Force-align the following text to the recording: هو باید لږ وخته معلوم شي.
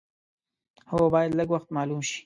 هو 0.91 0.99
باید 1.13 1.31
لږ 1.39 1.49
وخته 1.53 1.71
معلوم 1.75 2.01
شي. 2.09 2.19